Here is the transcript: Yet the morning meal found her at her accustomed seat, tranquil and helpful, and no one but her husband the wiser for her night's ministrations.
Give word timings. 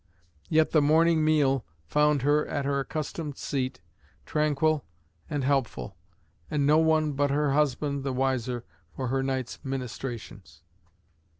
Yet 0.49 0.71
the 0.71 0.81
morning 0.81 1.23
meal 1.23 1.63
found 1.85 2.23
her 2.23 2.47
at 2.47 2.65
her 2.65 2.79
accustomed 2.79 3.37
seat, 3.37 3.81
tranquil 4.25 4.83
and 5.29 5.43
helpful, 5.43 5.95
and 6.49 6.65
no 6.65 6.79
one 6.79 7.11
but 7.11 7.29
her 7.29 7.51
husband 7.51 8.03
the 8.03 8.11
wiser 8.11 8.65
for 8.91 9.09
her 9.09 9.21
night's 9.21 9.59
ministrations. 9.63 10.63